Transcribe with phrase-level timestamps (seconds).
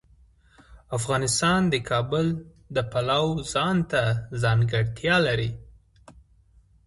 [0.97, 2.25] افغانستان د کابل
[2.75, 4.01] د پلوه ځانته
[4.43, 5.51] ځانګړتیا لري.